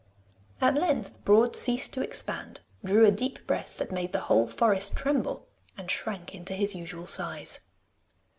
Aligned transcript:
At 0.61 0.73
length 0.73 1.23
Broad 1.25 1.55
ceased 1.55 1.93
to 1.93 2.01
expand, 2.01 2.61
drew 2.83 3.05
a 3.05 3.11
deep 3.11 3.45
breath 3.45 3.77
that 3.77 3.91
made 3.91 4.13
the 4.13 4.21
whole 4.21 4.47
forest 4.47 4.95
tremble, 4.95 5.47
and 5.77 5.91
shrank 5.91 6.33
into 6.33 6.55
his 6.55 6.73
usual 6.73 7.05
size. 7.05 7.59